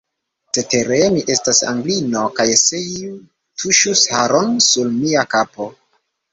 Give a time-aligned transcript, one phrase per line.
[0.57, 3.13] Cetere, mi estas Anglino, kaj se iu
[3.65, 5.73] tuŝus haron sur mia kapo!